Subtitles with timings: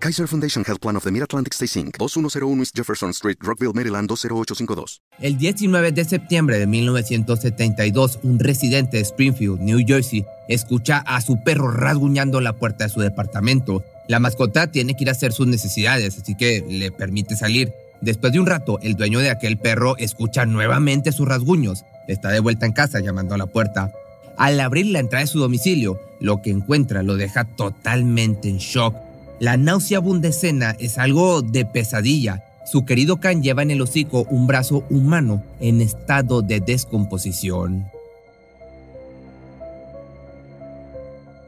[0.00, 4.08] Kaiser Foundation Health Plan of the Mid-Atlantic Stay Inc., 2101 East Jefferson Street, Rockville, Maryland
[4.08, 5.02] 20852.
[5.20, 11.42] El 19 de septiembre de 1972, un residente de Springfield, New Jersey, escucha a su
[11.42, 13.82] perro rasguñando la puerta de su departamento.
[14.06, 17.72] La mascota tiene que ir a hacer sus necesidades, así que le permite salir.
[18.00, 21.84] Después de un rato, el dueño de aquel perro escucha nuevamente sus rasguños.
[22.06, 23.90] Está de vuelta en casa llamando a la puerta.
[24.36, 28.94] Al abrir la entrada de su domicilio, lo que encuentra lo deja totalmente en shock.
[29.40, 32.42] La nauseabunda escena es algo de pesadilla.
[32.66, 37.86] Su querido Can lleva en el hocico un brazo humano en estado de descomposición.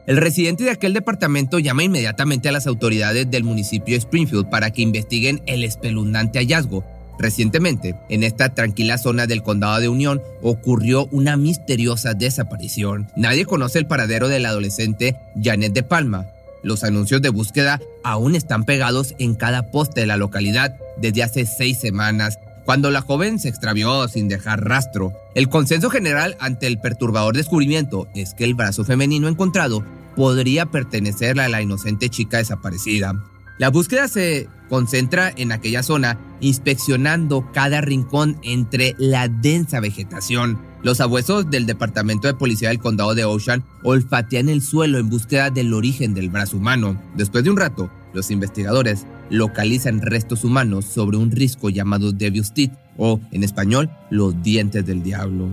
[0.07, 4.71] El residente de aquel departamento llama inmediatamente a las autoridades del municipio de Springfield para
[4.71, 6.85] que investiguen el espeluznante hallazgo.
[7.19, 13.09] Recientemente, en esta tranquila zona del condado de Unión, ocurrió una misteriosa desaparición.
[13.15, 16.27] Nadie conoce el paradero del adolescente Janet de Palma.
[16.63, 21.45] Los anuncios de búsqueda aún están pegados en cada poste de la localidad desde hace
[21.45, 25.13] seis semanas, cuando la joven se extravió sin dejar rastro.
[25.33, 29.83] El consenso general ante el perturbador descubrimiento es que el brazo femenino encontrado
[30.15, 33.13] podría pertenecer a la inocente chica desaparecida.
[33.61, 40.59] La búsqueda se concentra en aquella zona, inspeccionando cada rincón entre la densa vegetación.
[40.81, 45.51] Los abuesos del Departamento de Policía del Condado de Ocean olfatean el suelo en búsqueda
[45.51, 46.99] del origen del brazo humano.
[47.15, 52.73] Después de un rato, los investigadores localizan restos humanos sobre un risco llamado Devil's Teeth,
[52.97, 55.49] o en español, los dientes del diablo.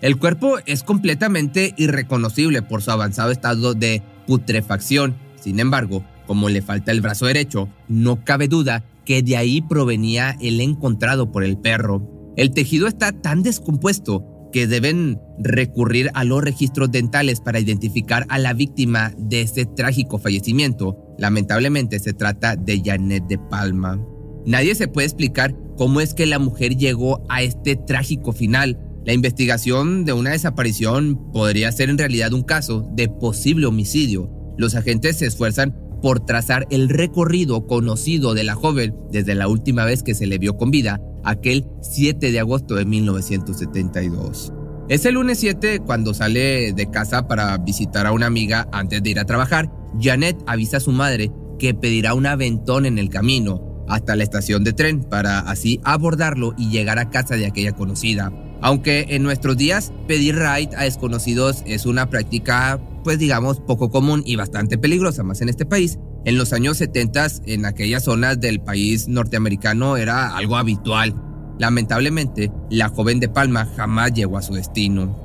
[0.00, 5.14] El cuerpo es completamente irreconocible por su avanzado estado de putrefacción.
[5.40, 10.36] Sin embargo, como le falta el brazo derecho, no cabe duda que de ahí provenía
[10.40, 12.32] el encontrado por el perro.
[12.36, 18.38] El tejido está tan descompuesto que deben recurrir a los registros dentales para identificar a
[18.38, 20.96] la víctima de este trágico fallecimiento.
[21.18, 24.00] Lamentablemente se trata de Janet de Palma.
[24.46, 28.78] Nadie se puede explicar cómo es que la mujer llegó a este trágico final.
[29.04, 34.30] La investigación de una desaparición podría ser en realidad un caso de posible homicidio.
[34.56, 39.86] Los agentes se esfuerzan por trazar el recorrido conocido de la joven desde la última
[39.86, 44.52] vez que se le vio con vida, aquel 7 de agosto de 1972.
[44.90, 49.08] Es el lunes 7 cuando sale de casa para visitar a una amiga antes de
[49.08, 49.72] ir a trabajar.
[49.98, 54.62] Janet avisa a su madre que pedirá un aventón en el camino hasta la estación
[54.62, 58.30] de tren para así abordarlo y llegar a casa de aquella conocida.
[58.60, 64.22] Aunque en nuestros días pedir ride a desconocidos es una práctica pues digamos poco común
[64.26, 68.60] y bastante peligrosa más en este país, en los años 70 en aquellas zonas del
[68.60, 71.14] país norteamericano era algo habitual.
[71.58, 75.22] Lamentablemente, la joven de Palma jamás llegó a su destino.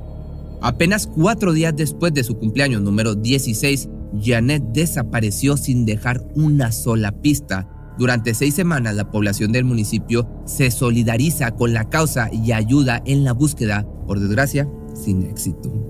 [0.62, 3.88] Apenas cuatro días después de su cumpleaños número 16,
[4.22, 7.66] Janet desapareció sin dejar una sola pista.
[7.98, 13.24] Durante seis semanas la población del municipio se solidariza con la causa y ayuda en
[13.24, 15.89] la búsqueda, por desgracia, sin éxito.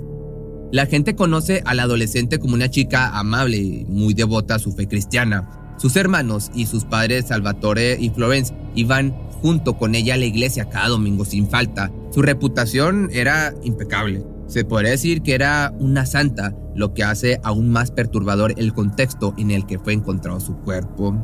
[0.72, 4.70] La gente conoce a la adolescente como una chica amable y muy devota a su
[4.70, 5.74] fe cristiana.
[5.78, 9.10] Sus hermanos y sus padres Salvatore y Florence iban
[9.42, 11.90] junto con ella a la iglesia cada domingo sin falta.
[12.12, 14.24] Su reputación era impecable.
[14.46, 19.34] Se podría decir que era una santa, lo que hace aún más perturbador el contexto
[19.38, 21.16] en el que fue encontrado su cuerpo.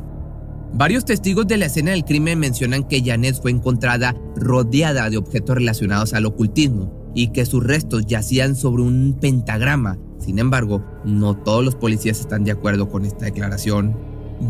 [0.72, 5.54] Varios testigos de la escena del crimen mencionan que Janet fue encontrada rodeada de objetos
[5.54, 9.98] relacionados al ocultismo y que sus restos yacían sobre un pentagrama.
[10.18, 13.96] Sin embargo, no todos los policías están de acuerdo con esta declaración.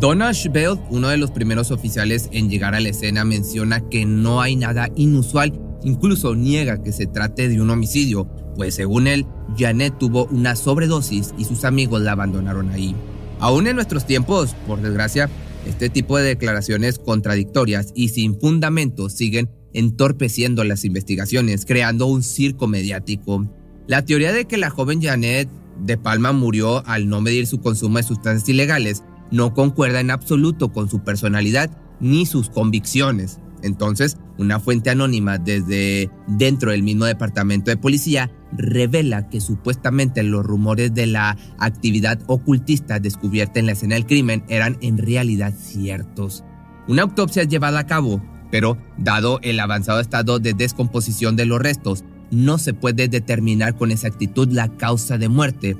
[0.01, 4.43] Donald Schbelt, uno de los primeros oficiales en llegar a la escena, menciona que no
[4.43, 5.53] hay nada inusual,
[5.85, 8.27] incluso niega que se trate de un homicidio,
[8.57, 9.27] pues según él,
[9.57, 12.97] Janet tuvo una sobredosis y sus amigos la abandonaron ahí.
[13.39, 15.31] Aún en nuestros tiempos, por desgracia,
[15.67, 22.67] este tipo de declaraciones contradictorias y sin fundamento siguen entorpeciendo las investigaciones, creando un circo
[22.67, 23.47] mediático.
[23.87, 25.49] La teoría de que la joven Janet
[25.81, 30.73] de Palma murió al no medir su consumo de sustancias ilegales no concuerda en absoluto
[30.73, 31.71] con su personalidad
[32.01, 33.41] ni sus convicciones.
[33.63, 40.45] Entonces, una fuente anónima desde dentro del mismo departamento de policía revela que supuestamente los
[40.45, 46.45] rumores de la actividad ocultista descubierta en la escena del crimen eran en realidad ciertos.
[46.89, 51.61] Una autopsia es llevada a cabo, pero dado el avanzado estado de descomposición de los
[51.61, 55.77] restos, no se puede determinar con exactitud la causa de muerte.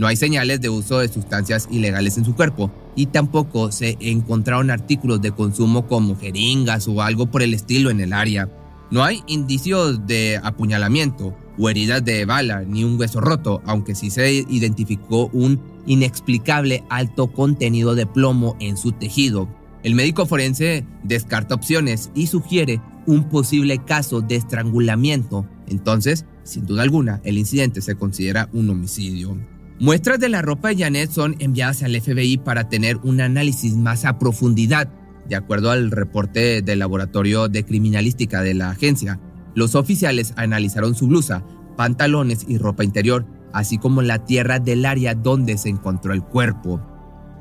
[0.00, 4.70] No hay señales de uso de sustancias ilegales en su cuerpo y tampoco se encontraron
[4.70, 8.48] artículos de consumo como jeringas o algo por el estilo en el área.
[8.90, 14.08] No hay indicios de apuñalamiento o heridas de bala ni un hueso roto, aunque sí
[14.08, 19.50] se identificó un inexplicable alto contenido de plomo en su tejido.
[19.82, 25.46] El médico forense descarta opciones y sugiere un posible caso de estrangulamiento.
[25.68, 29.36] Entonces, sin duda alguna, el incidente se considera un homicidio.
[29.80, 34.04] Muestras de la ropa de Janet son enviadas al FBI para tener un análisis más
[34.04, 34.90] a profundidad.
[35.26, 39.18] De acuerdo al reporte del laboratorio de criminalística de la agencia,
[39.54, 41.46] los oficiales analizaron su blusa,
[41.78, 43.24] pantalones y ropa interior,
[43.54, 46.82] así como la tierra del área donde se encontró el cuerpo.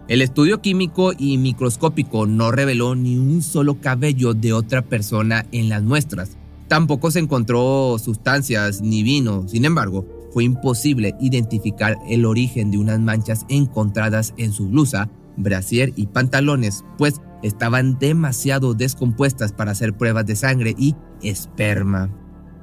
[0.08, 5.68] El estudio químico y microscópico no reveló ni un solo cabello de otra persona en
[5.68, 6.38] las muestras.
[6.70, 9.46] Tampoco se encontró sustancias ni vino.
[9.50, 15.94] Sin embargo, fue imposible identificar el origen de unas manchas encontradas en su blusa, brasier
[15.96, 22.10] y pantalones, pues estaban demasiado descompuestas para hacer pruebas de sangre y esperma.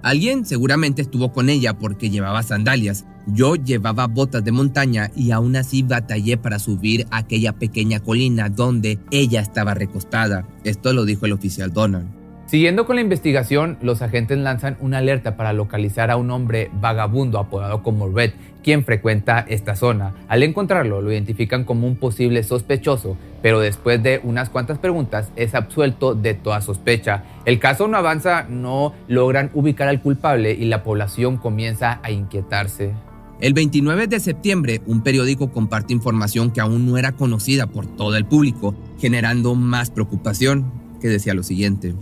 [0.03, 3.07] Alguien seguramente estuvo con ella porque llevaba sandalias.
[3.27, 9.01] Yo llevaba botas de montaña y aún así batallé para subir aquella pequeña colina donde
[9.11, 10.47] ella estaba recostada.
[10.63, 12.26] Esto lo dijo el oficial Donald.
[12.47, 17.41] Siguiendo con la investigación, los agentes lanzan una alerta para localizar a un hombre vagabundo
[17.41, 20.15] apodado como Red, quien frecuenta esta zona.
[20.29, 25.57] Al encontrarlo, lo identifican como un posible sospechoso, pero después de unas cuantas preguntas es
[25.57, 27.25] absuelto de toda sospecha.
[27.47, 32.93] El caso no avanza, no logran ubicar al culpable y la población comienza a inquietarse.
[33.41, 38.17] El 29 de septiembre, un periódico comparte información que aún no era conocida por todo
[38.17, 40.71] el público, generando más preocupación,
[41.01, 41.95] que decía lo siguiente.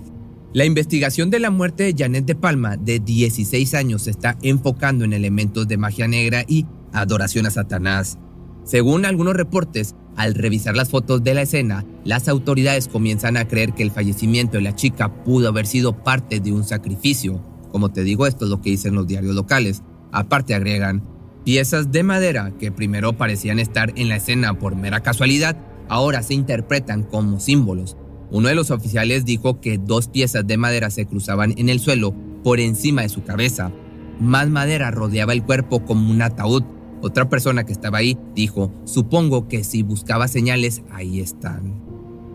[0.55, 5.05] La investigación de la muerte de Janet de Palma, de 16 años, se está enfocando
[5.05, 8.19] en elementos de magia negra y adoración a Satanás.
[8.63, 13.73] Según algunos reportes, al revisar las fotos de la escena, las autoridades comienzan a creer
[13.73, 17.43] que el fallecimiento de la chica pudo haber sido parte de un sacrificio.
[17.73, 19.83] Como te digo, esto es lo que dicen los diarios locales.
[20.13, 21.03] Aparte agregan,
[21.45, 25.57] piezas de madera que primero parecían estar en la escena por mera casualidad,
[25.89, 27.97] ahora se interpretan como símbolos
[28.31, 32.15] uno de los oficiales dijo que dos piezas de madera se cruzaban en el suelo
[32.43, 33.73] por encima de su cabeza.
[34.21, 36.63] Más madera rodeaba el cuerpo como un ataúd.
[37.03, 41.75] Otra persona que estaba ahí dijo, supongo que si buscaba señales, ahí están.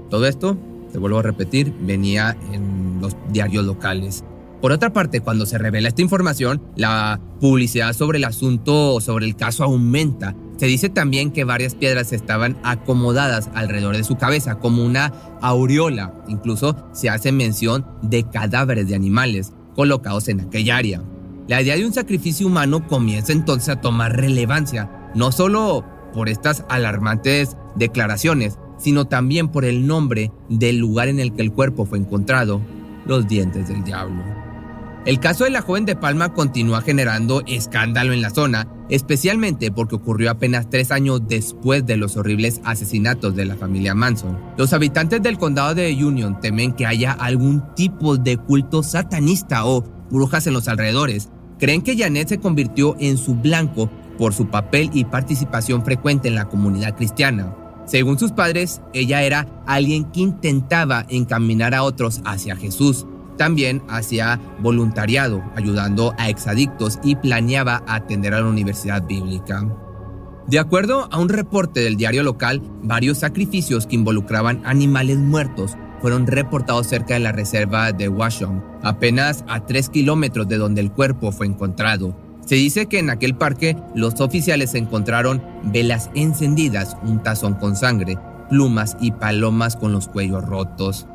[0.10, 0.58] Todo esto,
[0.92, 4.24] te vuelvo a repetir, venía en los diarios locales.
[4.62, 9.36] Por otra parte, cuando se revela esta información, la publicidad sobre el asunto, sobre el
[9.36, 14.84] caso aumenta se dice también que varias piedras estaban acomodadas alrededor de su cabeza como
[14.84, 16.14] una aureola.
[16.28, 21.02] Incluso se hace mención de cadáveres de animales colocados en aquella área.
[21.48, 26.66] La idea de un sacrificio humano comienza entonces a tomar relevancia, no solo por estas
[26.68, 32.00] alarmantes declaraciones, sino también por el nombre del lugar en el que el cuerpo fue
[32.00, 32.60] encontrado,
[33.06, 34.39] los dientes del diablo.
[35.06, 39.96] El caso de la joven de Palma continúa generando escándalo en la zona, especialmente porque
[39.96, 44.38] ocurrió apenas tres años después de los horribles asesinatos de la familia Manson.
[44.58, 49.86] Los habitantes del condado de Union temen que haya algún tipo de culto satanista o
[50.12, 51.30] brujas en los alrededores.
[51.60, 56.36] Creen que Janet se convirtió en su blanco por su papel y participación frecuente en
[56.36, 57.56] la comunidad cristiana.
[57.86, 63.08] Según sus padres, ella era alguien que intentaba encaminar a otros hacia Jesús
[63.40, 69.66] también hacía voluntariado, ayudando a exadictos y planeaba atender a la universidad bíblica.
[70.46, 76.28] De acuerdo a un reporte del diario local, varios sacrificios que involucraban animales muertos fueron
[76.28, 81.32] reportados cerca de la reserva de Washington, apenas a 3 kilómetros de donde el cuerpo
[81.32, 82.18] fue encontrado.
[82.46, 88.18] Se dice que en aquel parque los oficiales encontraron velas encendidas, un tazón con sangre,
[88.50, 91.08] plumas y palomas con los cuellos rotos.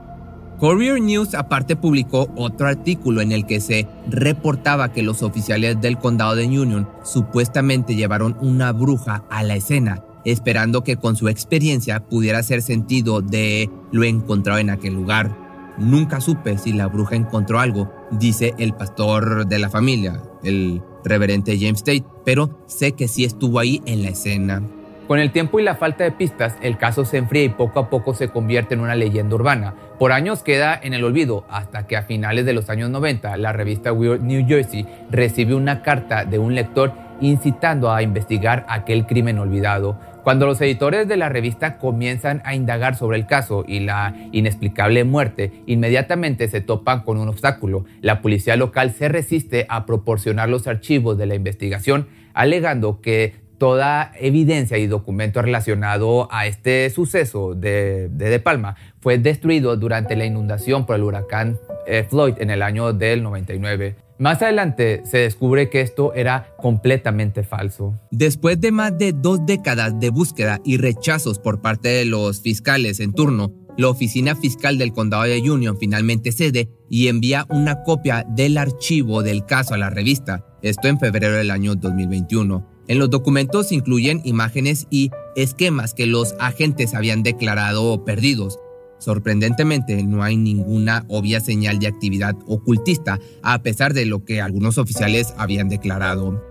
[0.59, 5.99] Courier News aparte publicó otro artículo en el que se reportaba que los oficiales del
[5.99, 12.07] condado de Union supuestamente llevaron una bruja a la escena, esperando que con su experiencia
[12.07, 15.37] pudiera hacer sentido de lo encontrado en aquel lugar.
[15.77, 21.59] Nunca supe si la bruja encontró algo, dice el pastor de la familia, el reverente
[21.59, 24.63] James Tate, pero sé que sí estuvo ahí en la escena.
[25.09, 27.91] Con el tiempo y la falta de pistas, el caso se enfría y poco a
[27.91, 29.75] poco se convierte en una leyenda urbana.
[29.99, 33.53] Por años queda en el olvido, hasta que a finales de los años 90 la
[33.53, 39.39] revista Weird New Jersey recibe una carta de un lector incitando a investigar aquel crimen
[39.39, 39.97] olvidado.
[40.25, 45.05] Cuando los editores de la revista comienzan a indagar sobre el caso y la inexplicable
[45.05, 47.85] muerte, inmediatamente se topan con un obstáculo.
[48.01, 54.13] La policía local se resiste a proporcionar los archivos de la investigación, alegando que toda
[54.21, 60.85] evidencia y documento relacionado a este suceso de, de, Palma fue destruido durante la inundación
[60.85, 63.97] por el huracán eh, Floyd en el año del 99.
[64.19, 67.99] Más adelante se descubre que esto era completamente falso.
[68.11, 73.01] Después de más de dos décadas de búsqueda y rechazos por parte de los fiscales
[73.01, 78.27] en turno, la oficina fiscal del condado de Union finalmente cede y envía una copia
[78.29, 82.74] del archivo del caso a la revista, esto en febrero del año 2021.
[82.89, 88.59] En los documentos incluyen imágenes y esquemas que los agentes habían declarado perdidos,
[89.05, 94.79] Sorprendentemente, no hay ninguna obvia señal de actividad ocultista, a pesar de lo que algunos
[94.79, 96.43] oficiales habían declarado.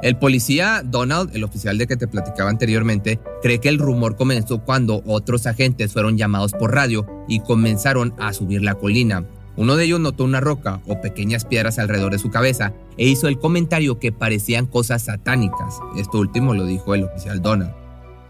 [0.00, 4.64] El policía Donald, el oficial de que te platicaba anteriormente, cree que el rumor comenzó
[4.64, 9.26] cuando otros agentes fueron llamados por radio y comenzaron a subir la colina.
[9.56, 13.28] Uno de ellos notó una roca o pequeñas piedras alrededor de su cabeza e hizo
[13.28, 15.80] el comentario que parecían cosas satánicas.
[15.96, 17.74] Esto último lo dijo el oficial Donald.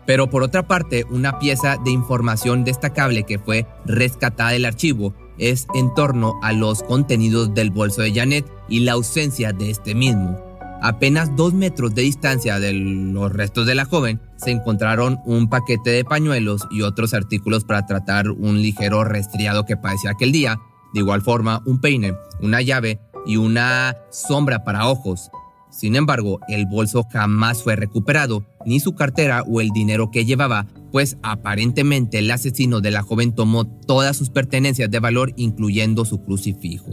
[0.06, 5.66] Pero por otra parte, una pieza de información destacable que fue rescatada del archivo es
[5.74, 10.38] en torno a los contenidos del bolso de Janet y la ausencia de este mismo.
[10.82, 15.90] Apenas dos metros de distancia de los restos de la joven se encontraron un paquete
[15.90, 20.58] de pañuelos y otros artículos para tratar un ligero resfriado que padecía aquel día.
[20.94, 25.30] De igual forma, un peine, una llave y una sombra para ojos.
[25.70, 30.66] Sin embargo, el bolso jamás fue recuperado, ni su cartera o el dinero que llevaba,
[30.90, 36.22] pues aparentemente el asesino de la joven tomó todas sus pertenencias de valor, incluyendo su
[36.22, 36.90] crucifijo.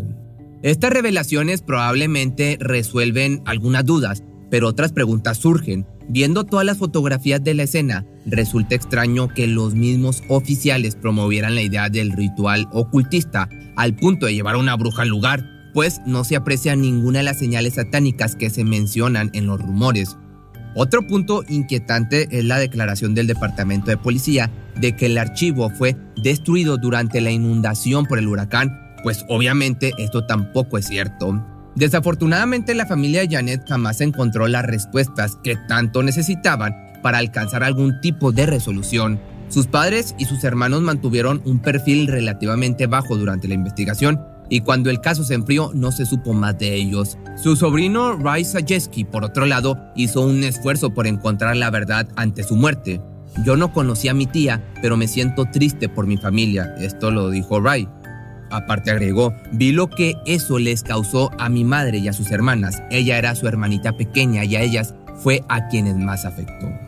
[0.62, 5.88] Estas revelaciones probablemente resuelven algunas dudas, pero otras preguntas surgen.
[6.10, 11.64] Viendo todas las fotografías de la escena, resulta extraño que los mismos oficiales promovieran la
[11.64, 16.24] idea del ritual ocultista al punto de llevar a una bruja al lugar pues no
[16.24, 20.18] se aprecia ninguna de las señales satánicas que se mencionan en los rumores.
[20.76, 25.96] Otro punto inquietante es la declaración del Departamento de Policía de que el archivo fue
[26.16, 31.46] destruido durante la inundación por el huracán, pues obviamente esto tampoco es cierto.
[31.76, 38.02] Desafortunadamente la familia de Janet jamás encontró las respuestas que tanto necesitaban para alcanzar algún
[38.02, 39.20] tipo de resolución.
[39.50, 44.90] Sus padres y sus hermanos mantuvieron un perfil relativamente bajo durante la investigación, y cuando
[44.90, 47.18] el caso se enfrió no se supo más de ellos.
[47.36, 52.44] Su sobrino Ray Sajeski, por otro lado, hizo un esfuerzo por encontrar la verdad ante
[52.44, 53.02] su muerte.
[53.44, 57.30] Yo no conocí a mi tía, pero me siento triste por mi familia, esto lo
[57.30, 57.88] dijo Ray.
[58.50, 62.82] Aparte agregó, vi lo que eso les causó a mi madre y a sus hermanas.
[62.90, 66.87] Ella era su hermanita pequeña y a ellas fue a quienes más afectó.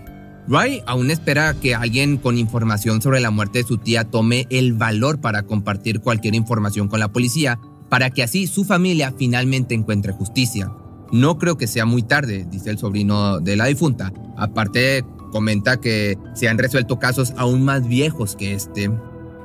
[0.50, 4.74] Ray aún espera que alguien con información sobre la muerte de su tía tome el
[4.74, 10.12] valor para compartir cualquier información con la policía, para que así su familia finalmente encuentre
[10.12, 10.72] justicia.
[11.12, 14.12] No creo que sea muy tarde, dice el sobrino de la difunta.
[14.38, 18.90] Aparte, comenta que se han resuelto casos aún más viejos que este.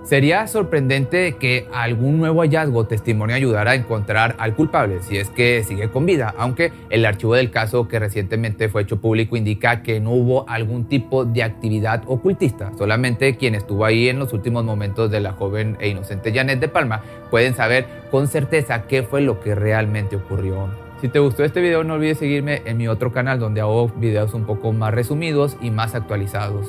[0.04, 5.30] Sería sorprendente que algún nuevo hallazgo o testimonio ayudara a encontrar al culpable si es
[5.30, 9.82] que sigue con vida, aunque el archivo del caso que recientemente fue hecho público indica
[9.82, 12.70] que no hubo algún tipo de actividad ocultista.
[12.76, 16.68] Solamente quien estuvo ahí en los últimos momentos de la joven e inocente Janet de
[16.68, 20.68] Palma pueden saber con certeza qué fue lo que realmente ocurrió.
[21.00, 24.34] Si te gustó este video no olvides seguirme en mi otro canal donde hago videos
[24.34, 26.68] un poco más resumidos y más actualizados.